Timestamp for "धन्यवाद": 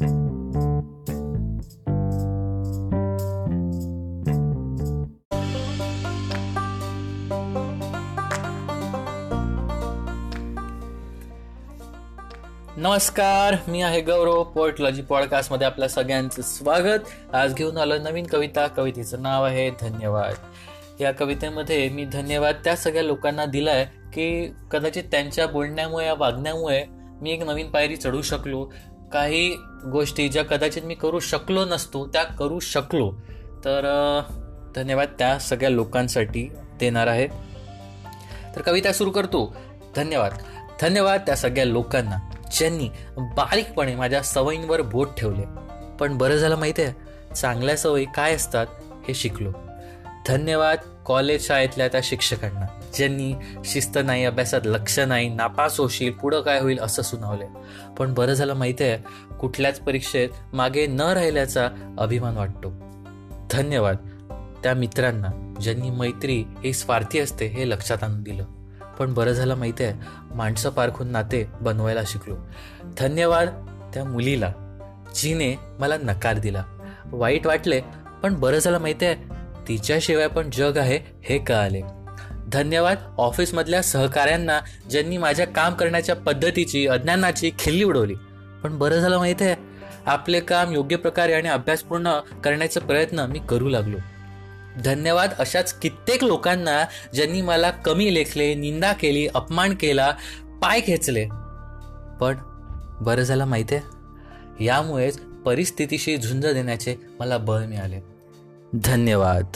19.70-20.34, 22.04-22.54, 34.76-35.08, 39.96-40.32, 40.80-41.20, 50.30-50.78, 63.50-63.96, 72.98-73.48, 82.48-82.98, 94.84-95.30, 108.74-109.46